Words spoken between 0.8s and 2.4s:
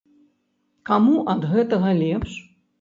Каму ад гэтага лепш?